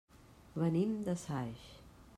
[0.61, 1.71] Venim de Saix.